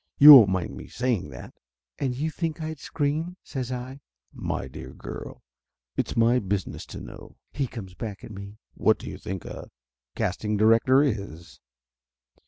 [0.17, 1.53] You won't mind me saying that?"
[1.99, 4.01] "And you think I'd screen?" says I.
[4.33, 5.43] "My dear girl,
[5.95, 8.57] it's my business to know!" he comes back at me.
[8.73, 9.69] "What do you think a
[10.15, 11.59] casting director is?"